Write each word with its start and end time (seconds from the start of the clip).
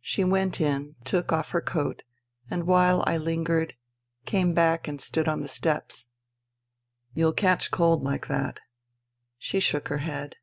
She 0.00 0.24
went 0.24 0.60
in, 0.60 0.96
took 1.04 1.30
off 1.30 1.50
her 1.52 1.60
coat, 1.60 2.02
and 2.50 2.66
while 2.66 3.04
I 3.06 3.16
lingered, 3.16 3.76
came 4.26 4.52
back 4.52 4.88
and 4.88 5.00
stood 5.00 5.28
on 5.28 5.42
the 5.42 5.48
steps." 5.48 6.08
Youll 7.14 7.32
catch 7.32 7.70
cold 7.70 8.02
like 8.02 8.26
that." 8.26 8.58
She 9.38 9.60
shook 9.60 9.86
her 9.90 9.98
head. 9.98 10.34